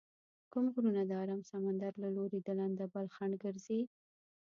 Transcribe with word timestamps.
کوم 0.51 0.65
غرونه 0.73 1.01
د 1.05 1.11
ارام 1.23 1.41
سمندر 1.51 1.91
له 2.03 2.09
لوري 2.15 2.39
د 2.43 2.49
لندبل 2.59 3.05
خنډ 3.15 3.33
ګرځي؟ 3.43 3.81